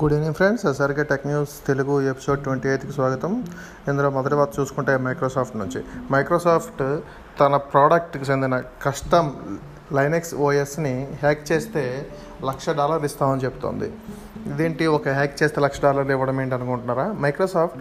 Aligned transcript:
Good 0.00 0.12
evening 0.12 0.34
friends 0.34 0.66
SRK 0.66 1.02
tech 1.02 1.26
news 1.26 1.48
Telugu 1.66 1.94
episode 2.10 2.40
twenty 2.42 2.68
ఎయిత్కి 2.68 2.92
స్వాగతం. 2.92 3.44
ఇందులో 3.88 4.10
మొదటి 4.10 4.34
వార్త 4.34 4.60
చూసుకుంటే 4.60 4.96
మైక్రోసాఫ్ట్ 4.96 5.56
నుంచి. 5.56 5.84
మైక్రోసాఫ్ట్ 6.12 6.82
తన 7.40 7.56
ప్రోడక్ట్కి 7.56 8.24
చెందిన 8.24 8.62
కస్టమ్ 8.82 9.30
లైనెక్స్ 9.94 10.34
ఓఎస్ని 10.34 11.08
హ్యాక్ 11.22 11.52
చేస్తే 11.52 11.84
లక్ష 12.50 12.70
డాలర్లు 12.80 13.06
ఇస్తామని 13.10 13.44
చెప్తోంది. 13.46 13.88
ఇదేంటి 14.52 14.84
ఒక 14.96 15.12
హ్యాక్ 15.16 15.34
చేస్తే 15.40 15.58
లక్ష 15.64 15.78
డాలర్లు 15.84 16.12
ఇవ్వడం 16.16 16.36
ఏంటి 16.40 16.54
అనుకుంటున్నారా? 16.56 17.06
మైక్రోసాఫ్ట్ 17.22 17.78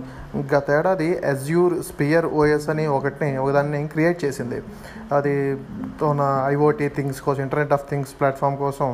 గతేడాది 0.54 1.10
అజ్యూర్ 1.32 1.76
స్పియర్ 1.90 2.28
ఓఎస్ 2.40 2.68
అని 2.74 2.86
ఒకటిని 2.96 3.30
ఒకదాన్ని 3.44 3.80
క్రియేట్ 3.94 4.18
చేసింది. 4.26 4.60
అది 5.18 5.34
తన 6.02 6.22
ఐఓటీ 6.54 6.88
థింగ్స్ 6.96 7.20
కోసం 7.26 7.42
ఇంటర్నెట్ 7.46 7.74
ఆఫ్ 7.76 7.86
థింగ్స్ 7.92 8.12
ప్లాట్ఫామ్ 8.20 8.58
కోసం 8.64 8.90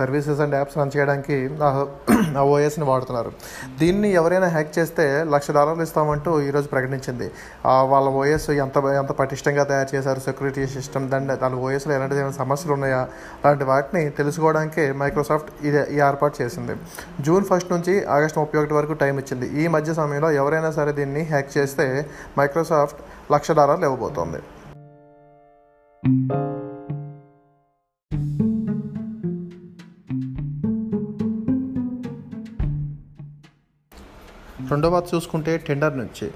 సర్వీసెస్ 0.00 0.40
అండ్ 0.44 0.54
యాప్స్ 0.58 0.78
రన్ 0.78 0.92
చేయడానికి 0.96 1.36
ఆ 1.66 2.42
ఓఎస్ని 2.54 2.86
వాడుతున్నారు. 2.90 3.32
దీన్ని 3.82 4.10
ఎవరైనా 4.20 4.48
హ్యాక్ 4.56 4.72
చేస్తే 4.78 5.06
లక్ష 5.34 5.50
డాలర్లు 5.58 5.84
ఇస్తామంటూ 5.88 6.32
ఈరోజు 6.48 6.68
ప్రకటించింది. 6.74 7.28
వాళ్ళ 7.92 8.08
ఓఎస్ 8.22 8.48
ఎంత 8.64 8.76
ఎంత 9.02 9.12
పటిష్టంగా 9.20 9.66
తయారు 9.70 9.90
చేశారు 9.94 10.22
సెక్యూరిటీ 10.28 10.66
సిస్టమ్ 10.76 11.06
దాని 11.14 11.36
దాని 11.44 11.58
ఓఎస్లో 11.66 11.94
ఎలాంటి 11.98 12.16
సమస్యలు 12.42 12.74
ఉన్నాయా? 12.78 13.00
అలాంటి 13.42 13.64
వాటిని 13.72 14.04
తెలుసుకోవడానికి 14.18 14.69
మైక్రోసాఫ్ట్ 14.78 15.66
ఇది 15.66 15.94
ఈ 15.94 15.98
ఏర్పాటు 15.98 16.42
చేసింది. 16.42 16.76
జూన్ 17.22 17.44
ఫస్ట్ 17.44 17.72
నుంచి 17.72 18.04
ఆగస్టు 18.04 18.40
ముప్పై 18.40 18.58
ఒకటి 18.58 18.74
వరకు 18.74 18.92
టైం 18.92 19.18
ఇచ్చింది. 19.18 19.64
ఈ 19.64 19.66
మధ్య 19.66 19.94
సమయంలో 19.94 20.30
ఎవరైనా 20.30 20.70
సరే 20.70 20.92
దీన్ని 20.92 21.22
హ్యాక్ 21.22 21.58
చేస్తే 21.58 22.06
మైక్రోసాఫ్ట్ 22.38 23.32
లక్ష 23.32 23.50
డాలర్లు 23.50 23.84
ఇవ్వబోతోంది. 23.84 24.42
రెండో 34.70 35.02
చూసుకుంటే 35.14 35.56
టెండర్ 35.56 35.98
నుంచి. 35.98 36.32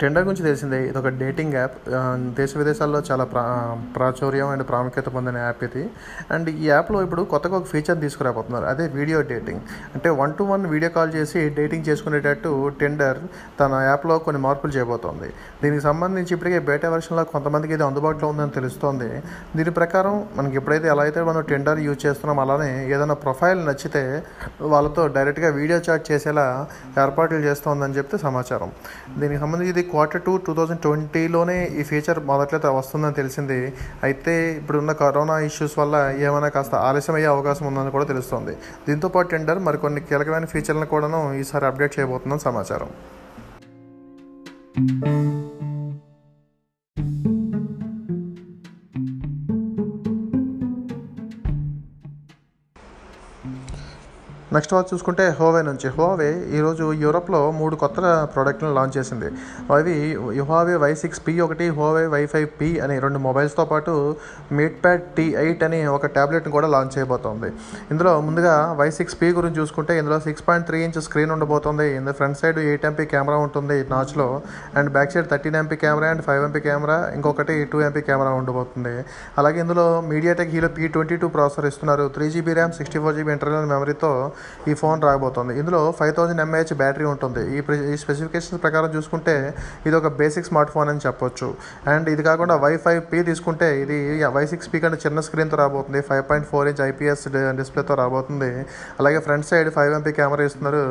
టెండర్ 0.00 0.24
గురించి 0.26 0.44
తెలిసిందే. 0.46 0.78
ఇది 0.88 0.98
ఒక 1.00 1.10
డేటింగ్ 1.20 1.54
యాప్ 1.58 1.76
దేశ 2.38 2.50
విదేశాల్లో 2.60 2.98
చాలా 3.08 3.24
ప్రా 3.32 3.42
ప్రాచుర్యం 3.96 4.48
అండ్ 4.54 4.64
ప్రాముఖ్యత 4.70 5.08
పొందిన 5.14 5.36
యాప్ 5.44 5.62
ఇది. 5.68 5.82
అండ్ 6.34 6.48
ఈ 6.62 6.64
యాప్లో 6.72 6.98
ఇప్పుడు 7.06 7.22
కొత్తగా 7.32 7.54
ఒక 7.60 7.66
ఫీచర్ 7.72 7.98
తీసుకురాబోతున్నారు. 8.04 8.66
అదే 8.72 8.84
వీడియో 8.98 9.18
డేటింగ్ 9.30 9.62
అంటే 9.96 10.08
one 10.20 10.34
to 10.38 10.44
one 10.50 10.64
video 10.74 10.90
call 10.96 11.10
చేసి 11.16 11.40
డేటింగ్ 11.56 11.84
చేసుకునేటట్టు 11.88 12.52
టెండర్ 12.82 13.20
తన 13.60 13.80
యాప్లో 13.88 14.16
కొన్ని 14.26 14.42
మార్పులు 14.46 14.72
చేయబోతోంది. 14.76 15.30
దీనికి 15.62 15.84
సంబంధించి 15.88 16.32
ఇప్పటికే 16.36 16.60
బేటా 16.70 16.90
వెర్షన్లో 16.94 17.24
కొంతమందికి 17.34 17.74
ఇది 17.78 17.86
అందుబాటులో 17.88 18.28
ఉందని 18.34 18.54
తెలుస్తోంది. 18.58 19.10
దీని 19.56 19.74
ప్రకారం 19.80 20.14
మనకి 20.38 20.56
ఎప్పుడైతే 20.62 20.88
ఎలా 20.94 21.04
అయితే 21.08 21.20
మనం 21.30 21.42
టెండర్ 21.50 21.82
యూజ్ 21.88 22.00
చేస్తున్నాం 22.06 22.40
అలానే 22.44 22.70
ఏదైనా 22.94 23.18
ప్రొఫైల్ 23.26 23.60
నచ్చితే 23.70 24.04
వాళ్ళతో 24.74 25.02
డైరెక్ట్గా 25.18 25.52
వీడియో 25.60 25.80
చాట్ 25.88 26.06
చేసేలా 26.12 26.46
ఏర్పాట్లు 27.04 27.42
చేస్తోందని 27.48 27.96
చెప్తే 28.00 28.16
సమాచారం. 28.26 28.70
దీనికి 29.20 29.42
సంబంధించి 29.44 29.72
ఇది 29.74 29.84
క్వార్టర్ 29.92 30.22
టూ 30.26 30.32
టూ 30.46 30.52
థౌజండ్ 30.58 30.82
ట్వంటీలోనే 30.86 31.58
ఈ 31.80 31.84
ఫీచర్ 31.90 32.20
మొదట్లో 32.30 32.72
వస్తుందని 32.78 33.16
తెలిసింది. 33.20 33.58
అయితే 34.06 34.34
ఇప్పుడున్న 34.60 34.92
కరోనా 35.02 35.36
ఇష్యూస్ 35.48 35.76
వల్ల 35.80 35.96
ఏమైనా 36.26 36.50
కాస్త 36.56 36.74
ఆలస్యం 36.88 37.16
అయ్యే 37.20 37.30
అవకాశం 37.34 37.66
ఉందని 37.70 37.94
కూడా 37.96 38.08
తెలుస్తోంది. 38.12 38.54
దీంతో 38.88 39.10
పాటు 39.16 39.30
టెండర్ 39.34 39.62
మరికొన్ని 39.68 40.02
కీలకమైన 40.08 40.48
ఫీచర్లను 40.54 40.90
కూడాను 40.94 41.22
ఈసారి 41.42 41.66
అప్డేట్ 41.70 41.96
చేయబోతుందని 41.98 42.44
సమాచారం. 42.48 42.90
నెక్స్ట్ 54.54 54.72
వాళ్ళు 54.74 54.88
చూసుకుంటే 54.90 55.24
హోవే 55.38 55.60
నుంచి. 55.62 55.88
హోవే 55.96 56.28
ఈరోజు 56.58 56.84
యూరోప్లో 57.04 57.40
మూడు 57.58 57.76
కొత్త 57.82 57.96
ప్రోడక్ట్లను 58.34 58.74
లాంచ్ 58.78 58.94
చేసింది. 58.98 59.28
అవి 59.74 59.96
హోవే 60.50 60.74
వై 60.84 60.90
సిక్స్ 61.02 61.20
పి 61.26 61.32
ఒకటి 61.46 61.66
హోవే 61.78 62.04
వై 62.14 62.20
ఫైవ్ 62.32 62.46
పి 62.60 62.68
అని 62.84 62.94
రెండు 63.04 63.18
మొబైల్స్తో 63.26 63.64
పాటు 63.72 63.94
మీట్ 64.58 64.76
ప్యాడ్ 64.84 65.04
టీ 65.16 65.26
ఎయిట్ 65.42 65.64
అని 65.66 65.80
ఒక 65.96 66.10
ట్యాబ్లెట్ని 66.14 66.52
కూడా 66.56 66.70
లాంచ్ 66.74 66.92
చేయబోతోంది. 66.96 67.50
ఇందులో 67.90 68.12
ముందుగా 68.28 68.54
వై 68.80 68.88
సిక్స్ 68.98 69.16
పి 69.20 69.28
గురించి 69.38 69.58
చూసుకుంటే 69.62 69.98
ఇందులో 69.98 70.18
six 70.28 70.46
point 70.48 70.66
three 70.70 70.80
inch 70.86 70.98
screen 71.08 71.34
ఉండబోతుంది. 71.36 71.86
ఇందులో 71.98 72.16
front 72.20 72.40
side 72.42 72.58
eight 72.64 72.86
MP 72.90 73.06
camera 73.12 73.38
ఉంటుంది 73.46 73.78
నాచ్లో. 73.92 74.28
And 74.78 74.90
back 74.96 75.12
side 75.16 75.28
thirteen 75.34 75.60
MP 75.62 75.78
camera 75.84 76.08
and 76.14 76.24
five 76.30 76.42
MP 76.48 76.62
camera 76.68 76.98
ఇంకొకటి 77.18 77.56
టూ 77.74 77.80
ఎంపీ 77.88 78.04
కెమెరా 78.08 78.32
ఉండబోతుంది. 78.40 78.96
అలాగే 79.38 79.60
ఇందులో 79.66 79.86
MediaTek 80.10 80.52
Helio 80.56 80.72
P 80.78 80.86
twenty 80.96 81.18
two 81.22 81.28
processor 81.36 81.68
ఇస్తున్నారు. 81.72 82.06
Three 82.16 82.28
GB 82.36 82.52
RAM 82.60 82.76
sixty 82.80 82.98
four 83.04 83.16
GB 83.20 83.32
internal 83.36 83.70
మెమరీతో 83.76 84.12
ఈ 84.70 84.74
phone 84.82 85.00
రాబోతోంది. 85.08 85.52
ఇందులో 85.60 85.80
five 85.98 86.14
thousand 86.18 86.42
mAh 86.46 86.74
battery 86.82 87.06
ఉంటుంది. 87.14 87.42
ఈ 87.56 87.58
ఈ 87.92 87.96
స్పెసిఫికేషన్స్ 88.04 88.62
ప్రకారం 88.64 88.90
చూసుకుంటే 88.96 89.36
ఇది 89.88 89.94
ఒక 90.00 90.08
బేసిక్ 90.20 90.46
స్మార్ట్ 90.50 90.72
ఫోన్ 90.74 90.88
అని 90.92 91.02
చెప్పొచ్చు. 91.06 91.48
అండ్ 91.92 92.08
ఇది 92.14 92.22
కాకుండా 92.28 92.54
వై 92.64 92.72
ఫైవ్ 92.86 93.00
పీ 93.12 93.18
తీసుకుంటే 93.30 93.68
ఇది 93.82 93.98
వై 94.36 94.44
సిక్స్ 94.52 94.68
పీ 94.72 94.80
కంటే 94.84 94.98
చిన్న 95.04 95.18
స్క్రీన్తో 95.28 95.56
రాబోతుంది. 95.62 96.00
Five 96.08 96.24
point 96.30 96.48
four 96.52 96.68
inch 96.72 96.82
IPS 96.90 97.24
డిస్ప్లేతో 97.60 97.94
రాబోతుంది. 98.02 98.50
అలాగే 99.00 99.18
front 99.26 99.46
side 99.50 99.70
five 99.76 99.92
MP 99.98 100.12
camera 100.18 100.44
ఇస్తున్నారు. 100.48 100.82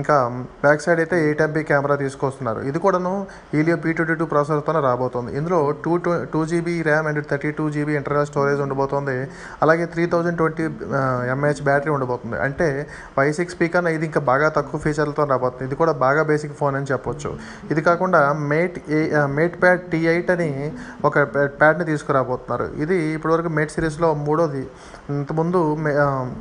ఇంకా 0.00 0.16
బ్యాక్ 0.64 0.82
సైడ్ 0.86 1.00
అయితే 1.04 1.16
ఎయిట్ 1.26 1.42
ఎంపీ 1.46 1.62
కెమెరా 1.70 1.96
తీసుకొస్తున్నారు. 2.04 2.60
ఇది 2.70 2.78
కూడాను 2.84 3.14
ఈలియో 3.58 3.76
పీ 3.84 3.90
ట్వంటీ 3.98 4.14
టూ 4.20 4.26
ప్రాసెసర్తోనే 4.32 4.80
రాబోతుంది. 4.88 5.30
ఇందులో 5.38 5.58
two 5.84 5.92
two 6.04 6.12
two 6.32 6.40
GB 6.50 6.74
RAM 6.88 7.06
and 7.10 7.20
thirty 7.30 7.50
two 7.58 7.64
GB 7.74 7.92
internal 8.00 8.28
storage 8.30 8.60
ఉండబోతుంది. 8.66 9.16
అలాగే 9.64 9.84
three 9.94 10.04
thousand 10.12 10.38
twenty 10.40 10.64
mAh 11.34 11.62
battery 11.68 11.92
ఉండబోతుంది. 11.96 12.36
అంటే 12.46 12.59
వై 13.18 13.32
సిక్స్ 13.32 13.60
పీ 13.60 13.68
కన్నా 13.68 13.90
ఇది 13.90 14.06
ఇంకా 14.06 14.20
బాగా 14.20 14.48
తక్కువ 14.48 14.80
ఫీచర్లతో 14.80 15.24
రాబోతుంది 15.24 15.64
ఇది 15.64 15.74
కూడా 15.74 15.92
బాగా 15.92 16.22
బేసిక్ 16.22 16.56
ఫోన్ 16.56 16.76
అని 16.76 16.86
చెప్పొచ్చు. 16.92 17.38
ఇది 17.70 17.82
కాకుండా 17.82 18.32
Mate 18.32 18.90
A 18.90 19.10
MatePad 19.62 19.80
T 19.80 19.98
eight 19.98 20.30
అని 20.30 20.72
ఒక 21.04 21.18
ప్యాడ్ని 21.44 21.84
తీసుకురాబోతున్నారు. 21.84 22.82
ఇది 22.82 22.96
ఇప్పటివరకు 22.96 23.48
మేట్ 23.48 23.70
సిరీస్లో 23.70 24.14
మూడోది. 24.14 24.66
ఇంతకుముందు 25.10 25.74
మే- 25.74 26.32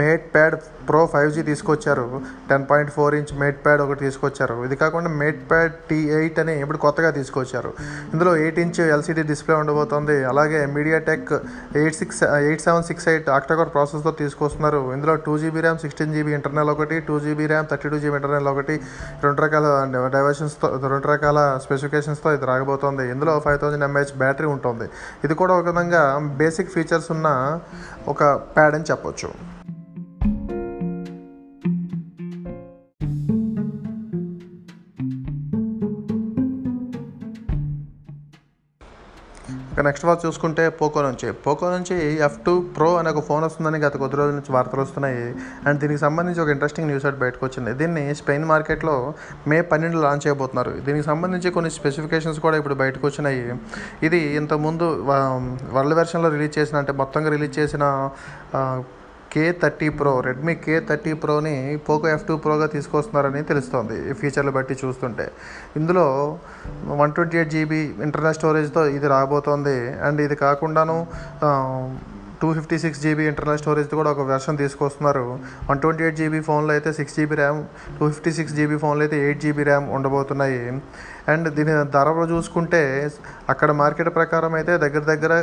mate 0.00 0.34
pad 0.34 0.56
pro 0.88 1.00
five 1.12 1.30
G 1.32 1.42
తీసుకొచ్చారు. 1.42 2.04
Ten 2.50 2.64
point 2.70 2.90
four 2.96 3.14
inch 3.14 3.32
MatePad 3.64 3.80
ఒకటి 3.84 4.00
తీసుకొచ్చారు. 4.04 4.64
ఇది 4.66 4.76
కాకుండా 4.82 5.10
మేట్ 5.22 5.40
ప్యాడ్ 5.50 5.72
టీ 5.88 5.98
ఎయిట్ 6.18 6.38
అని 6.42 6.54
ఇప్పుడు 6.60 6.78
కొత్తగా 6.84 7.10
తీసుకొచ్చారు. 7.18 7.70
ఇందులో 8.12 8.36
ఎయిట్ 8.36 8.58
ఇంచ్ 8.64 8.80
ఎల్సీడీ 8.80 9.22
డిస్ప్లే 9.32 9.54
ఉండబోతోంది. 9.54 10.16
అలాగే 10.30 10.66
MediaTek 10.76 11.32
eight 11.80 11.96
six 12.00 12.22
eight 12.22 12.62
seven 12.66 12.86
six 12.90 13.08
eight 13.12 13.28
octacore 13.28 13.72
ప్రాసెస్తో 13.74 14.12
తీసుకొస్తున్నారు. 14.22 14.92
ఇందులో 14.96 15.16
two 15.26 15.34
GB 15.42 15.60
RAM 15.66 15.82
sixteen 15.84 16.14
GB 16.14 16.32
internal 16.38 16.70
ఒకటి 16.74 16.98
two 17.10 17.18
GB 17.26 17.46
RAM 17.52 17.68
thirty 17.72 17.88
two 17.88 17.98
GB 17.98 18.16
internal 18.20 18.48
ఒకటి 18.54 18.80
రెండు 19.26 19.42
రకాల 19.46 19.66
డైవర్షన్స్తో 20.16 20.70
రెండు 20.94 21.08
రకాల 21.14 21.58
స్పెసిఫికేషన్స్తో 21.66 22.32
ఇది 22.38 22.46
రాగబోతోంది 22.52 23.06
ఇందులో 23.10 23.34
ఫైవ్ 23.46 23.60
థౌజండ్ 23.64 23.84
ఎంహెచ్ 23.90 24.16
బ్యాటరీ 24.24 24.50
ఉంటుంది. 24.56 24.88
ఇది 25.24 25.34
కూడా 25.42 25.54
ఒక 25.54 25.66
విధంగా 25.70 26.02
బేసిక్ 26.42 26.74
ఫీచర్స్ 26.78 27.10
ఉన్న 27.16 27.60
ఒక 28.08 28.24
ప్యాడ్ 28.56 28.74
అని 28.74 28.88
చెప్పొచ్చు. 28.90 29.57
ఇక 39.78 39.82
నెక్స్ట్ 39.86 40.04
వాచ్ 40.06 40.22
చూసుకుంటే 40.26 40.62
పోకో 40.78 41.00
నుంచి. 41.06 41.28
పోకో 41.42 41.66
నుంచి 41.74 41.96
ఎఫ్ 42.26 42.38
టూ 42.46 42.54
ప్రో 42.76 42.88
అనే 43.00 43.08
ఒక 43.14 43.20
ఫోన్ 43.28 43.44
వస్తుందని 43.46 43.78
గత 43.84 43.94
కొద్ది 44.02 44.16
రోజుల 44.20 44.34
నుంచి 44.38 44.52
వార్తలు 44.56 44.82
వస్తున్నాయి. 44.84 45.20
అండ్ 45.66 45.78
దీనికి 45.82 46.00
సంబంధించి 46.04 46.40
ఒక 46.44 46.50
ఇంట్రెస్టింగ్ 46.54 46.88
న్యూస్ 46.90 47.06
అట్ 47.10 47.18
బయటకు 47.22 47.42
వచ్చింది. 47.46 47.72
దీన్ని 47.80 48.02
స్పెయిన్ 48.20 48.46
మార్కెట్లో 48.52 48.96
మే 49.50 49.58
పన్నెండు 49.72 50.00
లాంచ్ 50.06 50.24
చేయబోతున్నారు. 50.26 50.72
దీనికి 50.86 51.06
సంబంధించి 51.10 51.54
కొన్ని 51.56 51.70
స్పెసిఫికేషన్స్ 51.78 52.40
కూడా 52.46 52.58
ఇప్పుడు 52.62 52.78
బయటకు 52.82 53.04
వచ్చినాయి. 53.08 53.44
ఇది 54.08 54.20
ఇంతకుముందు 54.40 54.88
వరల్డ్ 55.76 55.96
వెర్షన్లో 56.00 56.30
రిలీజ్ 56.36 56.54
చేసిన 56.58 56.78
అంటే 56.82 56.94
మొత్తంగా 57.02 57.30
రిలీజ్ 57.36 57.54
చేసిన 57.60 57.84
K 59.32 59.44
thirty 59.62 59.88
Pro 59.98 60.12
Redmi 60.26 60.54
K 60.64 60.74
thirty 60.88 61.12
ప్రోని 61.22 61.54
Poco 61.86 62.06
F 62.14 62.26
two 62.28 62.34
ప్రోగా 62.44 62.66
తీసుకొస్తున్నారని 62.74 63.42
తెలుస్తోంది 63.50 63.96
ఈ 64.10 64.14
ఫీచర్లు 64.20 64.52
బట్టి 64.58 64.74
చూస్తుంటే. 64.82 65.26
ఇందులో 65.80 66.06
one 67.00 67.12
twenty 67.16 67.38
eight 67.40 67.50
GB 67.56 67.80
internal 68.06 68.36
స్టోరేజ్తో 68.40 68.84
ఇది 68.98 69.08
రాబోతోంది. 69.16 69.76
అండ్ 70.06 70.20
ఇది 70.26 70.38
కాకుండాను 70.44 70.96
two 72.40 72.48
fifty 72.56 72.76
six 72.82 73.00
GB 73.04 73.24
internal 73.28 73.58
స్టోరేజ్తో 73.62 73.94
కూడా 74.00 74.10
ఒక 74.14 74.24
వెర్షన్ 74.32 74.58
తీసుకొస్తున్నారు. 74.62 75.24
వన్ 75.68 75.78
ట్వంటీ 75.84 76.02
ఎయిట్ 76.06 76.18
జీబీ 76.20 76.40
ఫోన్లో 76.48 76.72
అయితే 76.76 76.90
six 76.98 77.16
GB 77.18 77.36
RAM 77.40 77.60
two 77.96 78.04
fifty 78.10 78.32
six 78.36 78.54
GB 78.58 78.76
ఫోన్లో 78.82 79.02
అయితే 79.06 79.18
ఎయిట్ 79.26 79.40
జీబీ 79.44 79.62
ర్యామ్ 79.70 79.88
ఉండబోతున్నాయి. 79.96 80.60
అండ్ 81.32 81.48
దీని 81.56 81.72
ధర 81.96 82.08
చూసుకుంటే 82.34 82.82
అక్కడ 83.54 83.70
మార్కెట్ 83.82 84.10
ప్రకారం 84.18 84.54
అయితే 84.60 84.74
దగ్గర 84.84 85.02
దగ్గర 85.12 85.34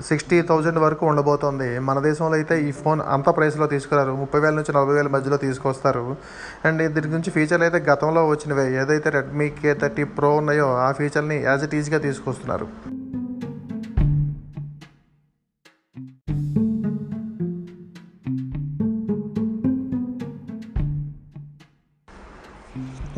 సిక్స్టీ 0.00 0.42
థౌజండ్ 0.42 0.78
వరకు 0.78 1.06
ఉండబోతోంది. 1.06 1.78
మన 1.78 1.98
దేశంలో 1.98 2.32
అయితే 2.32 2.62
ఈ 2.62 2.72
ఫోన్ 2.72 3.00
అంత 3.00 3.26
ప్రైస్లో 3.26 3.66
తీసుకురారు. 3.66 4.12
ముప్పై 4.12 4.40
వేల 4.40 4.54
నుంచి 4.54 4.72
నలభై 4.76 4.94
వేల 4.94 5.08
మధ్యలో 5.08 5.36
తీసుకొస్తారు. 5.36 6.16
అండ్ 6.64 6.94
దీని 6.94 7.06
గురించి 7.06 7.30
ఫీచర్లు 7.30 7.64
అయితే 7.64 7.78
గతంలో 7.78 8.28
వచ్చినవే. 8.28 8.82
ఏదైతే 8.82 9.10
రెడ్మీ 9.10 9.48
కే 9.48 9.74
థర్టీ 9.74 10.04
ప్రో 10.04 10.36
ఉన్నాయో 10.36 10.76
ఆ 10.76 10.92
ఫీచర్ని 10.92 11.42
యాజ్ 11.42 11.64
ఇట్ 11.64 11.74
ఈజ్గా 11.74 11.98
తీసుకొస్తున్నారు. 11.98 12.68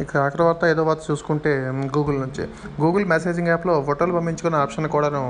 ఇక 0.09 0.17
ఆఖరి 0.17 0.43
వార్త 0.43 0.65
ఐదో 0.65 0.83
వార్త 0.85 1.03
చూసుకుంటే 1.11 1.51
గూగుల్ 1.97 2.19
నుంచి. 2.21 2.45
గూగుల్ 2.83 3.05
మెసేజింగ్ 3.05 3.49
యాప్లో 3.49 3.73
ఫోటోలు 3.87 4.13
పంపించుకునే 4.13 4.57
ఆప్షన్ 4.57 4.89
కూడాను 4.89 5.23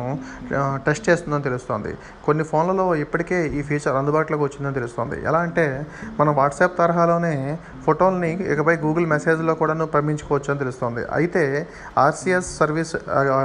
టెస్ట్ 0.86 1.08
చేస్తుందని 1.08 1.42
తెలుస్తోంది. 1.42 1.92
కొన్ని 2.26 2.44
ఫోన్లలో 2.44 2.94
ఇప్పటికే 3.04 3.38
ఈ 3.58 3.62
ఫీచర్ 3.62 3.96
అందుబాటులోకి 4.00 4.44
వచ్చిందని 4.44 4.74
తెలుస్తోంది. 4.74 5.16
ఎలా 5.24 5.38
అంటే 5.38 5.64
మనం 6.20 6.32
వాట్సాప్ 6.36 6.78
తరహాలోనే 6.78 7.34
ఫోటోల్ని 7.88 8.30
ఇకపై 8.52 8.76
గూగుల్ 8.84 9.06
మెసేజ్లో 9.14 9.52
కూడాను 9.60 9.84
పంపించుకోవచ్చు 9.96 10.48
అని 10.52 10.60
తెలుస్తోంది. 10.62 11.02
అయితే 11.18 11.42
ఆర్సిఎస్ 12.04 12.48
సర్వీస్ 12.60 12.94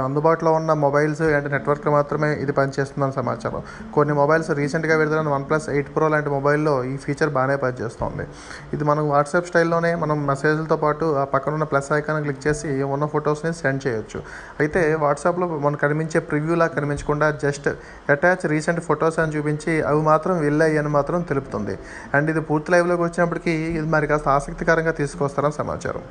అందుబాటులో 0.06 0.50
ఉన్న 0.60 0.72
మొబైల్స్ 0.84 1.22
అండ్ 1.36 1.48
నెట్వర్క్ 1.54 1.86
మాత్రమే 1.96 2.30
ఇది 2.44 2.52
పనిచేస్తుందని 2.58 3.14
సమాచారం. 3.20 3.60
కొన్ని 3.96 4.14
మొబైల్స్ 4.20 4.50
రీసెంట్గా 4.60 4.94
విడుదలైన 5.00 5.30
వన్ 5.36 5.44
ప్లస్ 5.48 5.66
ఎయిట్ 5.74 5.90
ప్రో 5.94 6.08
లాంటి 6.14 6.30
మొబైల్లో 6.36 6.74
ఈ 6.90 6.94
ఫీచర్ 7.04 7.32
బాగానే 7.36 7.56
పనిచేస్తుంది. 7.64 8.26
ఇది 8.74 8.84
మనం 8.90 9.04
వాట్సాప్ 9.14 9.48
స్టైల్లోనే 9.50 9.92
మనం 10.02 10.18
మెసేజ్లతో 10.30 10.78
పాటు 10.84 11.06
ఆ 11.22 11.24
పక్కన 11.34 11.52
ఉన్న 11.58 11.68
ప్లస్ 11.72 11.88
ఐకాన్ 11.98 12.20
క్లిక్ 12.26 12.42
చేసి 12.46 12.68
ఉన్న 12.94 13.04
ఫొటోస్ని 13.14 13.52
సెండ్ 13.60 13.82
చేయొచ్చు. 13.86 14.20
అయితే 14.60 14.82
వాట్సాప్లో 15.04 15.48
మనకు 15.66 15.82
కనిపించే 15.84 16.22
ప్రివ్యూలా 16.30 16.68
కనిపించకుండా 16.76 17.28
జస్ట్ 17.44 17.68
అటాచ్ 18.14 18.46
రీసెంట్ 18.54 18.82
ఫొటోస్ 18.88 19.18
అని 19.24 19.32
చూపించి 19.36 19.72
అవి 19.90 20.04
మాత్రం 20.10 20.36
వెళ్ళాయి 20.46 20.76
అని 20.82 20.92
మాత్రం 20.98 21.20
తెలుపుతుంది. 21.32 21.76
అండ్ 22.16 22.28
ఇది 22.34 22.44
పూర్తి 22.50 22.70
లైవ్లోకి 22.74 23.04
వచ్చినప్పటికీ 23.08 23.56
ఇది 23.78 23.88
మరి 23.96 24.08
కాస్త 24.12 24.28
ఆసక్తికరంగా 24.38 24.92
తీసుకొస్తారని 25.00 25.56
సమాచారం. 25.60 26.04